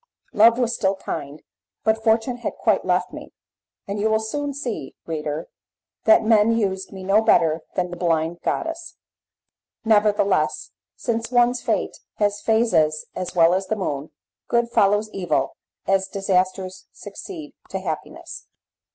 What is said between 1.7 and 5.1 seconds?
but Fortune had quite left me, and you will soon see,